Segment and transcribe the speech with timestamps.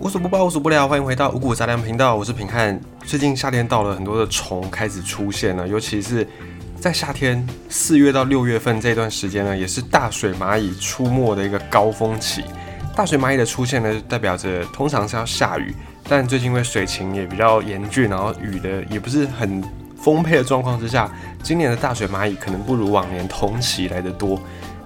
[0.00, 2.80] 无所不包，无所不聊，欢迎回到五谷杂粮频道，我是平汉。
[3.04, 6.24] 最近夏天到了，很多的虫开始出现了，尤其是
[6.78, 12.44] 在夏天四月到六月份这段时间呢，也是大水蚂蚁出没的一个高峰期。
[12.94, 15.74] 大水蚂蚁的出现呢，代表着通常是要下雨，
[16.08, 19.60] 但最近因为水情也比较严峻，然后雨的也不是很
[19.96, 21.10] 丰沛的状况之下，
[21.42, 24.40] 今年的大水蚂蚁可能不如往年同期来的多。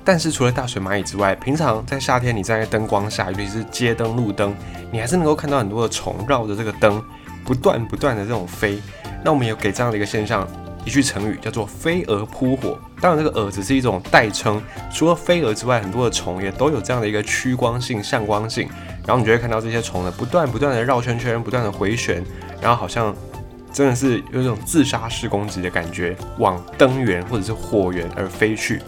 [0.04, 4.54] 但是除了大水蚂蚁之外，平常在夏天你站在灯光下，尤其是街灯、路灯，
[4.90, 7.02] 你还是能够看到很多的虫绕着这个灯
[7.44, 8.80] 不断不断的这种飞。
[9.24, 10.46] 那我们有给这样的一个现象
[10.84, 12.76] 一句成语，叫做“飞蛾扑火”。
[13.00, 14.60] 当然，这个蛾只是一种代称，
[14.92, 18.68] 除了飞蛾之外，很多的虫也都有这样的一个趋光性、向光性。
[19.06, 22.24] 然后你就会看到这些虫呢，不断不断的绕圈圈，不断的回旋，
[22.60, 23.14] 然后好像
[23.72, 28.82] 真的是有一种自杀式攻击的感觉，往灯源或者是火源而飞去。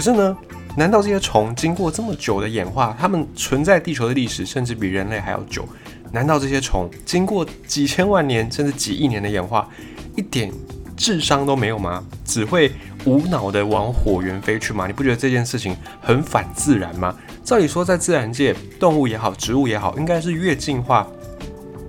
[0.00, 0.34] 可是呢，
[0.78, 5.68] 难道这些虫经过这么久的演化，它们存在地球的历史甚至比人类还要久？
[6.10, 9.68] 难道这些虫经过几千万年甚至几亿年的演化，
[10.16, 10.50] 一点
[10.96, 12.02] 智商都没有吗？
[12.24, 12.72] 只会
[13.04, 14.86] 无脑的往火源飞去吗？
[14.86, 17.14] 你不觉得这件事情很反自然吗？
[17.44, 21.06] 照理说，在自然界，动物也好，植物也好，应该是越进化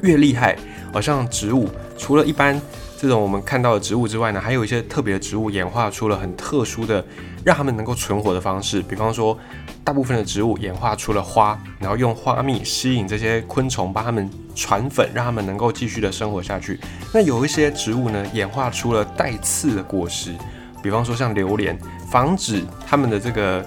[0.01, 0.57] 越厉害。
[0.91, 2.61] 好像植物除了一般。
[3.01, 7.03] 这种我们看到的植物之外呢，还有一些特别的植物演化出了很特殊的
[7.43, 8.79] 让它们能够存活的方式。
[8.83, 9.35] 比方说，
[9.83, 16.79] 大部分的植物演化出了花，然后用花蜜吸引这些昆虫，帮它们传粉，让它们能够继续的生活下去。
[17.11, 20.35] 那有一些植物呢，演化出了带刺的果实，
[20.83, 21.75] 比方说像榴莲，
[22.07, 23.65] 防止它们的这个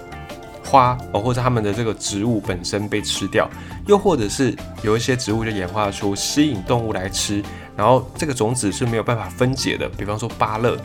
[0.65, 3.51] 花哦，或者它们的这个植物本身被吃掉。
[3.89, 7.43] 又或者是有一些植物就演化出吸引动物来吃。
[7.77, 10.77] 然后这个种子是没有办法分解的，比方说芭乐，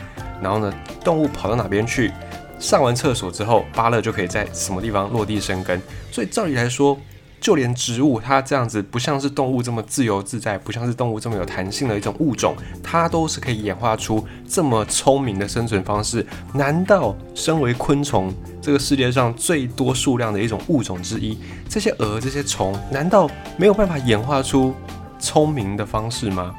[0.42, 0.72] 然后呢，
[1.04, 2.12] 动物跑到哪边去，
[2.58, 5.80] 上完厕所之后，芭乐就可以在什么地方落地生根。
[6.10, 6.98] 所以照理来说，
[7.40, 16.26] 就连植物它这样子不像是动物这么自由自在，不像是动物这么有弹性的一种物种，它都是可以演化出这么聪明的生存方式。
[16.52, 24.74] 难道身为昆虫这个世界上最多数量的一种物种之一，这些蛾、这些虫，难道没有办法演化出
[25.18, 26.54] 聪明的方式吗？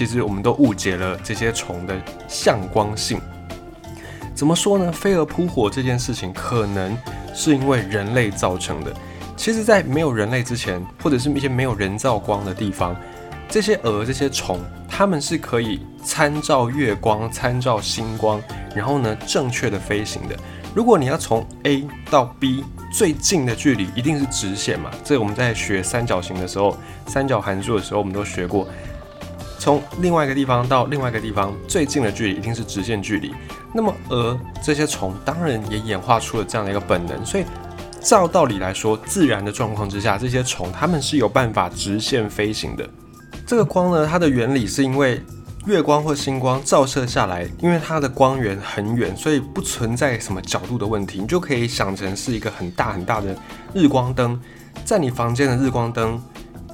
[0.00, 1.94] 其实我们都误解了这些虫的
[2.26, 3.20] 向光性。
[4.34, 4.90] 怎么说呢？
[4.90, 6.96] 飞蛾扑火这件事情可能
[7.34, 8.90] 是因为人类造成的。
[9.36, 12.96] 其实，在没有人类之前，或者是一些没有人造光的地方，
[13.46, 14.58] 这些蛾、这些虫，
[14.88, 18.40] 它们是可以参照月光、参照星光，
[18.74, 20.36] 然后呢，正确的飞行的。
[20.74, 24.90] 如果你要从 A 到 B 最近的距离，一定是直线嘛？
[25.04, 26.74] 这我们在学三角形的时候，
[27.06, 28.66] 三角函数的时候，我们都学过。
[29.60, 33.34] 从另外一个地方到另外一个地方，最近的距离一定是直线距离。
[33.74, 37.44] 那么而这些虫当然也演化出了这样的一个本能，所以
[38.00, 42.88] 照道理来说，自然的状况之下，这些虫它们是有办法直线飞行的。
[43.46, 45.22] 这个光呢，它的原理是因为
[45.66, 53.36] 月光或星光照射下来，因为它的光源很远，所以不存在什么角度的问题，你就可以想成是一个很大很大的
[53.74, 54.40] 日光灯，
[54.86, 56.18] 在你房间的日光灯。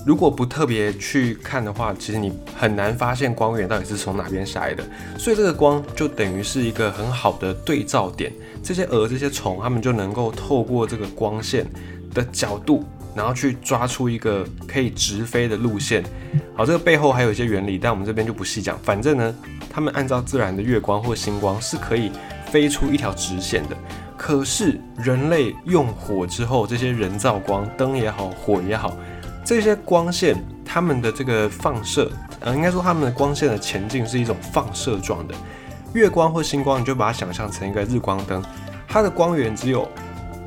[0.07, 4.85] 如果不特别去看的话，其实你很难发现光源到底是从哪边下来的。
[5.19, 11.67] 所以这个光就等于是一个很好的对照点，这些蛾、这些虫，它们就能够透过这个光线
[12.15, 12.85] 的角度，
[13.17, 16.05] 然后去抓出一个可以直飞的路线。
[16.55, 18.79] 好，这个背后还有一些原理，但我们这边就不细讲。
[18.85, 19.35] 反正呢，
[19.69, 22.13] 它们按照自然的月光或星光是可以
[22.53, 23.77] 飞出一条直线的。
[24.17, 28.97] 可是人类用火之后，这些人造光，灯也好，火也好。
[29.47, 35.35] 这些光线，它们的这个放射，呃，应该说它们的光线的前进是一种放射状的。
[35.95, 38.45] 月光或星光，你就把它想象成一个日光灯，
[38.89, 39.89] 它的光源只有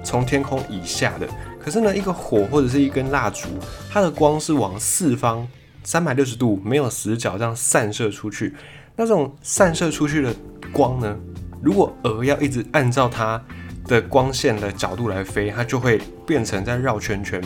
[0.03, 1.25] 从天空以下的。
[1.63, 3.47] 可是呢，一个火或者是一根蜡烛，
[3.89, 5.47] 它的光是往四方
[5.81, 8.53] 三百六十度没有死角这样散射出去。
[8.97, 10.35] 那种散射出去的
[10.73, 11.17] 光呢，
[11.61, 13.41] 如果鹅要一直按照它
[13.85, 17.41] 的光线的角度来飞，它就会变成在绕圈圈。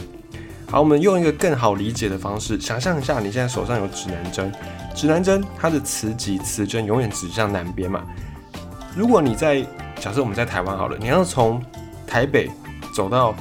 [0.74, 4.52] 好，我们用一个更好理解的方式，想象一下，你现在手上有指南针，
[4.96, 8.02] 指南针它的磁极磁针永远指向南边嘛。
[8.96, 9.62] 如果你在
[10.00, 11.64] 假设我们在台湾好了，你要从
[12.08, 12.50] 台北
[12.92, 13.36] 走到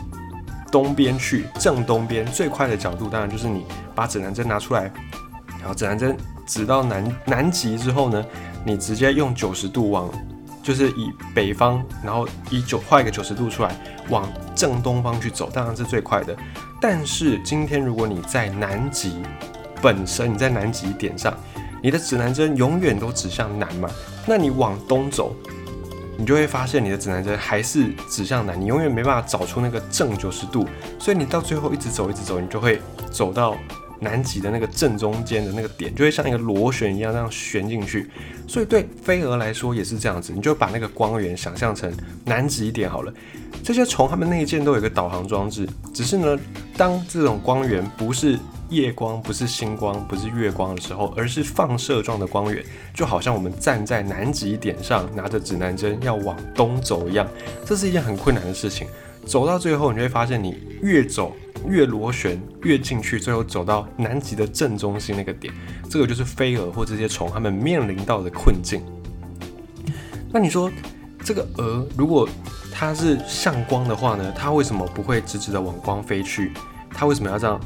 [0.71, 3.65] 东边去，正东边最快的角度，当然就是你
[3.95, 4.93] 把指南针拿出来，
[5.59, 6.15] 然后指南针
[6.47, 8.23] 指到南南极之后呢，
[8.63, 10.07] 你直接用九十度往，
[10.63, 13.75] 就是以北方，然后以九画一个九十度出来，
[14.09, 16.37] 往正东方去走，当然是最快的。
[16.81, 19.23] 但是今天，如果你在南极
[19.81, 21.35] 本身，你在南极点上，
[21.83, 23.91] 你的指南针永远都指向南嘛？
[24.27, 25.35] 那你往东走，
[26.17, 30.67] 你就会发现你的指南针还是指向南，你永远没办法找出那个正九十度。
[30.99, 32.81] 所以你到最后一直走，一直走，你就会
[33.11, 33.57] 走到
[34.03, 38.11] 南极的那个正中间的那个点，就会像一个螺旋一样那样旋进去。
[38.47, 41.91] 所以对飞蛾来说也是这样子，你就把那个光源想象成
[42.25, 43.15] 南极点好了。
[43.63, 46.39] 这些虫它们内建都有一个导航装置，只是呢，
[46.77, 48.37] 当这种光源不是
[48.69, 52.63] 夜光、不是星光、不是月光的时候，而是放射状的光源，
[52.93, 57.29] 就好像我们站在南极点上拿着指南针要往东走一样，
[57.65, 58.89] 这是一件很困难的事情。
[59.25, 61.37] 走到最后，你会发现你越走
[61.69, 65.53] 越螺旋，越进去，最后走到南极的正中心那个点，
[65.89, 68.83] 这个就是飞蛾或这些虫它们面临到的困境。
[70.33, 70.71] 那你说
[71.25, 72.29] 这个蛾如果
[72.73, 74.33] 它是向光的话呢？
[74.37, 76.53] 它为什么不会直直的往光飞去？
[76.91, 77.61] 它为什么要这样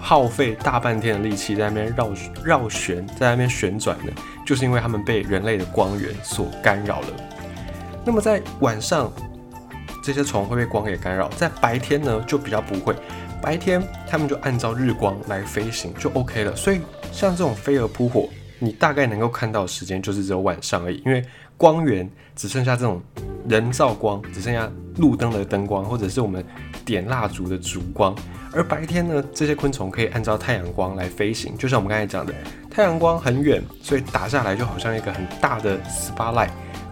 [0.00, 2.10] 耗费大半天的力气在那边绕
[2.44, 4.12] 绕旋，在那边旋转呢？
[4.46, 7.08] 就是因为它们被人类的光源所干扰了。
[8.04, 9.12] 那么在晚上，
[10.02, 12.94] 这些虫会被光给干扰；在白天呢，就比较不会。
[13.42, 16.54] 白天它们就按照日光来飞行，就 OK 了。
[16.54, 16.80] 所以
[17.10, 18.28] 像这种飞蛾扑火，
[18.58, 21.22] 你大概能够看到的时间就是只有晚上而已，因为
[21.56, 23.02] 光源只剩下这种。
[23.48, 26.44] 人造光只剩下路灯的灯光，或者是我们
[26.84, 28.14] 点蜡烛的烛光。
[28.52, 32.32] 而白天呢，这些昆虫可以按照太阳光来飞行，就像我们刚才讲的，
[32.70, 36.50] 太阳光很远，所以打下来就好像一个很大的 spotlight。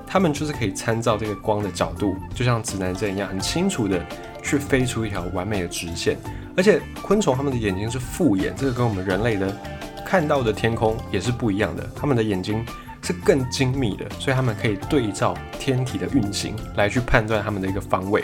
[0.09, 4.05] 它们就是可以参照这个光的角度，就像指南针一样，很清楚的
[4.43, 6.17] 去飞出一条完美的直线。
[6.57, 9.57] 而且昆虫它们的眼睛是复眼，这个跟我们人类的
[10.05, 12.65] 看到的天空也是不一样的，它们的眼睛。
[13.03, 18.23] 是更精密的，所以它们可以对照天体的运行来去判断它们的一个方位，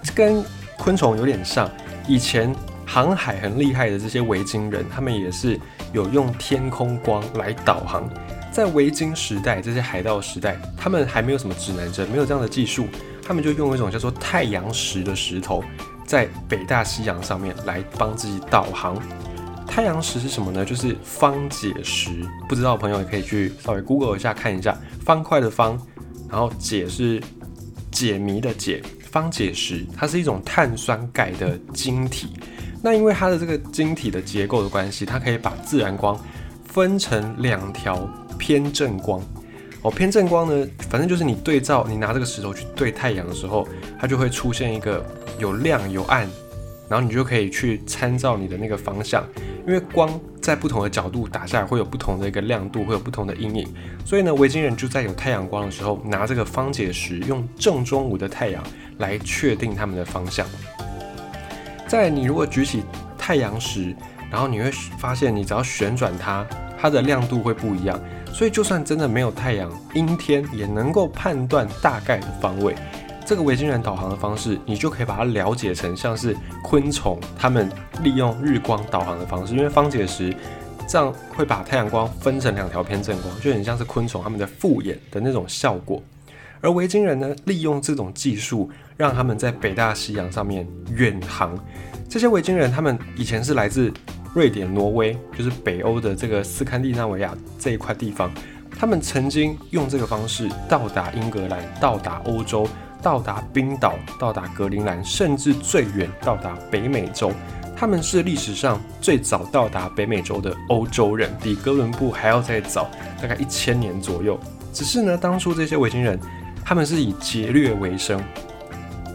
[0.00, 0.44] 这跟
[0.78, 1.68] 昆虫有点像。
[2.06, 2.54] 以前
[2.86, 5.58] 航海很厉害的这些维京人，他们也是
[5.92, 8.08] 有用天空光来导航。
[8.52, 12.86] 在维京时代，这些海盗时代，他们还没有什么指南针，没有这样的技术，
[13.26, 15.64] 他们就用一种叫做太阳石的石头，
[16.06, 18.96] 在北大西洋上面来帮自己导航。
[19.66, 20.64] 太阳石是什么呢？
[20.64, 22.24] 就是方解石。
[22.48, 24.74] 不知道的朋友也可以去稍微 Google 一下看一下，
[25.04, 25.78] 方块的方，
[26.30, 27.20] 然后解是
[27.90, 28.80] 解谜的解，
[29.10, 32.34] 方解石，它是一种碳酸钙的晶体。
[32.80, 36.18] 那因为它的这个晶体的结构的关系，它可以把自然光
[36.64, 39.20] 分成两条偏正光。
[39.82, 43.66] 哦，偏正光呢，反正就是你对照，你拿这个石头去对太阳的时候，
[43.98, 45.04] 它就会出现一个
[45.38, 46.28] 有亮有暗，
[46.88, 49.24] 然后你就可以去参照你的那个方向。
[49.66, 50.08] 因为光
[50.40, 53.66] 在不同的角度打下来，会有不同的一个亮度，会有不同的阴影，
[54.04, 58.62] 所以呢，维京人就在有太阳光的时候，拿这个方解石，用正中午的太阳
[58.98, 60.46] 来确定他们的方向。
[61.88, 62.84] 在你如果举起
[63.18, 63.92] 太阳石，
[64.30, 66.46] 然后你会发现，你只要旋转它，
[66.78, 68.00] 它的亮度会不一样，
[68.32, 72.72] 所以就算真的没有太阳，阴天也能够判断大概的方位。
[73.26, 77.68] 这个维京人导航的方式，你就可以把它了解成像是昆虫他们
[78.04, 80.32] 利用日光导航的方式，因为方解石
[80.86, 86.00] 这样会把太阳光分成两条偏正光，就很像是昆虫他们的复眼的那种效果。
[86.60, 90.64] 而维京人呢，利用这种技术，让他们在北大西洋上面
[90.94, 91.58] 远航。
[92.08, 93.92] 这些维京人他们以前是来自
[94.34, 98.30] 瑞典、挪威，就是北欧的这个斯堪的纳维亚这一块地方，
[98.78, 102.68] 他们曾经用这个方式到达英格兰，到达欧洲。
[103.06, 107.30] 到达冰岛，到达格陵兰，甚至最远到达北美洲。
[107.76, 112.90] 他们是历史上最早到达北美洲的欧洲人，比哥伦布还要再早，
[113.22, 114.36] 大概一千年左右。
[114.72, 116.18] 只是呢，当初这些维京人，
[116.64, 118.20] 他们是以劫掠为生，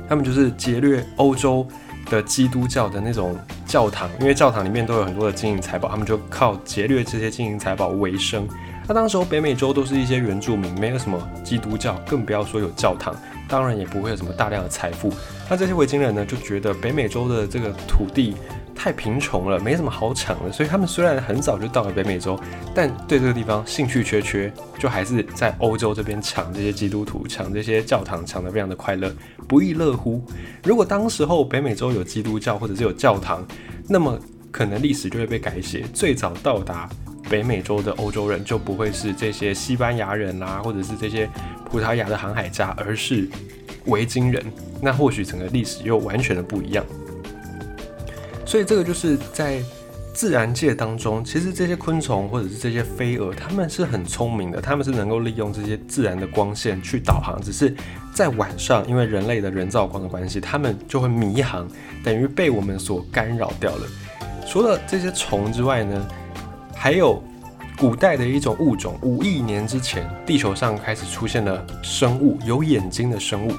[0.07, 1.67] 他们就是劫掠欧洲
[2.09, 8.47] 的基督教的那种教堂，因为教堂里面都有很多的金银财宝，他们就靠劫掠这些金银财宝为生。
[8.87, 13.13] 那当时候北美洲都是一些原住民，没有什么基督教，更不要说有教堂。
[13.51, 15.13] 当然也不会有什么大量的财富。
[15.49, 18.35] 那这些维京人呢，就觉得北美洲的这个土地
[18.73, 20.51] 太贫穷了，没什么好抢的。
[20.51, 22.39] 所以他们虽然很早就到了北美洲，
[22.73, 29.13] 但对这个地方兴趣缺缺，就还是在欧洲这边抢这些基督徒，抢这些教堂，抢得非常的快乐，
[29.47, 30.23] 不亦乐乎。
[30.63, 33.45] 如果当时候北美洲有基督教或者是有教堂，
[33.89, 34.17] 那么
[34.49, 36.89] 可能历史就会被改写，最早到达
[37.31, 41.27] 北美洲的欧洲人就不会是这些西班牙人啦，或者是这些。
[41.71, 43.29] 葡萄牙的航海家，而是
[43.85, 44.43] 维京人，
[44.81, 46.85] 那或许整个历史又完全的不一样。
[48.45, 49.61] 所以这个就是在
[50.13, 57.73] 自然界当中，其实这些昆虫或者是这些飞蛾，他们是很聪明的，他们是能够利用这些自然的光线去导航，只是
[58.13, 61.65] 在晚上，因为人类的人造光的关系，他们就会迷航，
[62.03, 63.87] 等于被我们所干扰掉了。
[64.45, 66.05] 除了这些虫之外呢，
[66.81, 67.21] 还有。
[67.77, 73.51] 古代的一种物种，五亿年之前，地球上开始出现了生物，有眼睛的生物。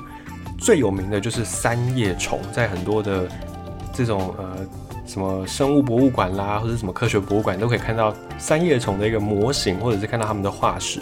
[0.59, 3.29] 最有名的就是三叶虫，在很多的
[3.93, 4.59] 这种呃
[5.05, 11.01] 什么生物博物馆啦，或者什么科学博物馆，都可以看到三叶虫的一个模型，或者是看到它们的化石。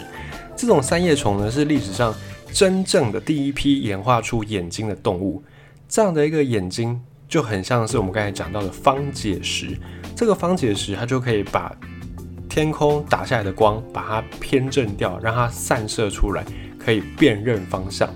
[0.55, 2.15] 这种三叶虫呢，是历史上
[2.51, 5.43] 真正的第一批演化出眼睛的动物。
[5.87, 9.77] 这样的一个眼睛就很像是我们刚才讲到的方解石。
[10.15, 11.75] 这个方解石它就可以把
[12.51, 16.43] 天空打下来的光，把它偏正掉，让它散射出来，
[16.77, 18.09] 可以辨认方向。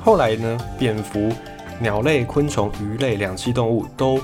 [0.00, 1.32] 后来呢，蝙蝠、
[1.78, 4.20] 鸟类、昆虫、鱼类两栖动物都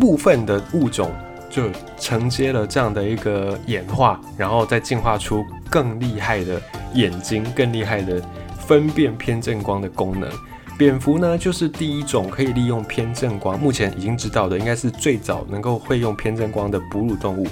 [0.00, 1.12] 部分的物种
[1.48, 1.62] 就
[1.96, 6.60] 承接了这样的一个演化，然后再进化出更厉害的
[6.94, 8.20] 眼睛、更厉害的
[8.58, 10.28] 分辨偏振光的功能。
[10.76, 17.46] 蝙蝠呢，就是第一种可以利用偏振光，目前已经知道的，应该是最早能够会用偏振光的哺乳动物。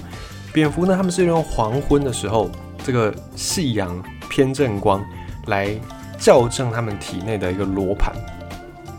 [0.52, 2.50] 蝙蝠呢，它们是用黄昏的时候
[2.84, 5.04] 这个夕阳偏振光
[5.46, 5.70] 来
[6.18, 8.14] 校正它们体内的一个罗盘。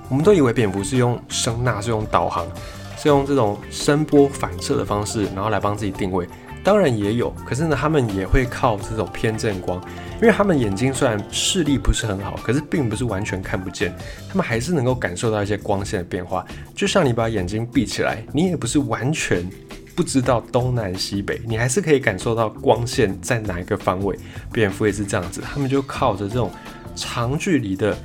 [0.10, 2.46] 我们都以为蝙蝠是用声呐，是用导航。
[3.02, 6.28] 是用这种声波反射的方式，然后来帮自己定位。
[6.66, 9.82] 当然也有，可是呢，他们也会靠这种偏振光，
[10.22, 13.96] 因为他们眼睛虽然视力不是很好，可是并不是完全看不见，
[14.28, 16.46] 他们还是能够感受到一些光线的变化。
[16.76, 19.50] 就像你把眼睛闭起来，你也不是完全
[20.00, 24.18] 不知道东南西北，你还是可以感受到光线在哪一个方位。
[24.50, 26.50] 蝙蝠也是这样子，他们就靠着这种
[26.96, 27.98] 长距离的。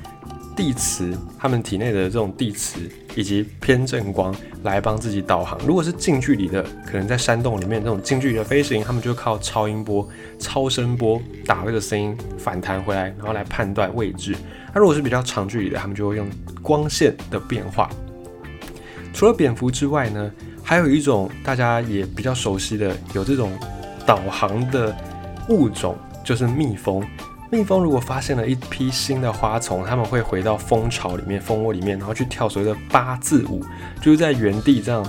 [0.57, 2.79] 地磁，他们体内的这种地磁
[3.13, 4.33] 以及偏振光
[4.63, 5.57] 来帮自己导航。
[5.65, 10.05] 如果是近距离的，可能在山洞里面这种近距离的飞行，他们就靠超音波、
[10.37, 14.35] 超声波打那个声音反弹回来，然后来判断位置。
[14.73, 16.27] 那如果是比较长距离的，他们就会用
[16.61, 17.89] 光线的变化。
[19.13, 20.31] 除了蝙蝠之外呢，
[20.65, 23.55] 还有一种大家也比较熟悉的有这种
[24.03, 24.93] 导航的
[25.47, 27.05] 物种，就是蜜蜂。
[27.51, 33.63] 蜜蜂如果发现了一批新的花丛，他们会回到蜂巢里面、蜂窝里面，然后去跳所谓的八字舞，
[34.01, 35.05] 就是在原地这样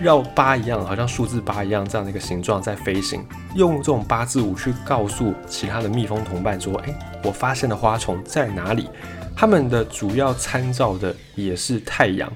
[0.00, 3.24] 绕八一样，好像数字八一样这样的一个形状在飞行，
[3.54, 8.90] 用这种八字舞去告诉其他的蜜蜂同伴说：“哎，我发现的花丛在哪里？”
[9.36, 12.30] 他们的主要参照的也是太阳，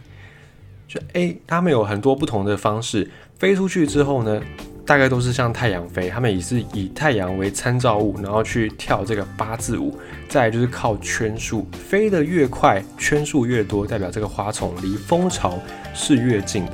[0.92, 3.08] 就哎，他们有很多不同的方式
[3.38, 4.42] 飞出去之后呢。
[4.84, 9.96] 大概都是向太阳飞，他们也是以太阳为参照物，然后去跳这个八字舞。
[10.28, 15.56] 再就是靠圈数，飞得越快，圈数越多，代表这个花丛离蜂巢
[15.94, 16.72] 是越近的。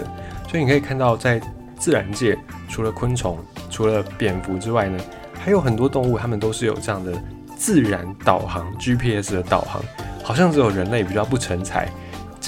[0.49, 1.39] 所以你可以看到，在
[1.79, 4.99] 自然界，除了昆虫、除了蝙蝠之外呢，
[5.35, 7.13] 还有很多动物，它们都是有这样的
[7.59, 9.83] 自然导航 GPS 的导航。
[10.25, 11.93] 好像只有人类比较不成才，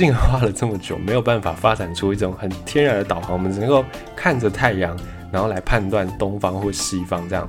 [0.00, 3.84] 进化了这么久，没有办法发展出一种很天然的导航，我们只能够
[4.16, 4.96] 看着太阳。
[5.30, 7.46] 然后来判断东方或西方这样。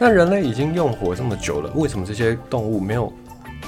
[0.00, 3.12] 那人类已经用火这么久了，为什么这些动物没有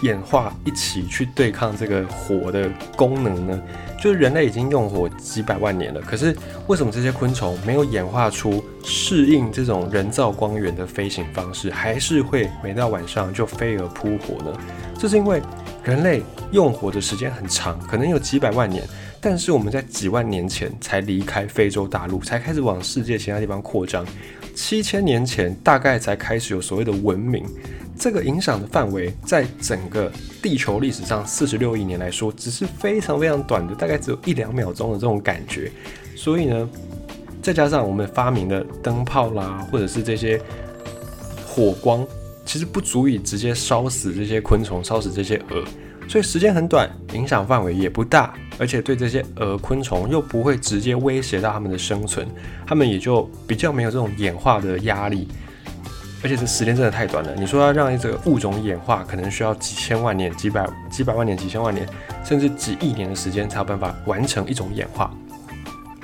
[0.00, 3.62] 演化一起去对抗这个火的功能呢？
[4.00, 6.34] 就是人类已经用火几百万年了，可是
[6.66, 14.52] 为什么这些昆虫没有演化出适应这种人造光源的飞行方式，还是会每到晚上就飞蛾扑火呢？
[14.98, 15.40] 这是因为
[15.84, 18.82] 人类用火的时间很长，可能有几百万年。
[19.20, 24.04] 但是我们在几万年前才离开非洲大陆，才开始往世界其他地方扩张。
[24.54, 27.44] 七千年前大概才开始有所谓的文明。
[27.98, 30.10] 这个影响的范围，在整个
[30.42, 35.70] 地球历史上四十六亿年来说，只是非常非常短的，大概只有一两秒钟的这种感觉。
[36.16, 36.68] 所以呢，
[37.40, 40.40] 再加上我们发明的灯泡啦，或者是这些
[41.46, 42.06] 火光，
[42.44, 45.64] 其实不足以直接烧死这些昆虫，烧死这些蛾。
[46.06, 52.28] 所以时间很短，影响范围也不大，而且对这些蛾昆虫又不会直接威胁到它们的生存，
[52.66, 55.26] 它们也就比较没有这种演化的压力。
[56.22, 61.86] 而且这时间真的太短了，你说要让一个物种演化，可能需要几千万年、几百几百万年、几千万年，
[62.24, 65.10] 甚至几亿年的时间才有办法完成一种演化。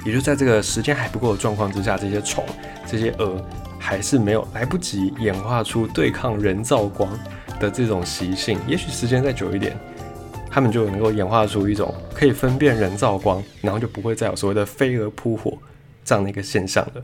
[0.04, 2.44] 也就在这个时间还不够的状况之下，这些虫、
[2.86, 3.42] 这些蛾
[3.80, 7.10] 还是没有来不及演化出对抗人造光
[7.58, 8.56] 的这种习性。
[8.68, 9.76] 也许时间再久一点。
[10.52, 15.56] 他们就能够演化出一种可以分辨人造光，然后就不会再有所谓的飞蛾扑火
[16.04, 17.02] 这样的一个现象了。